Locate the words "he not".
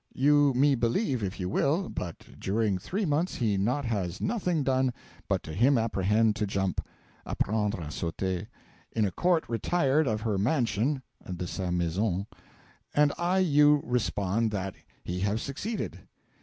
3.35-3.85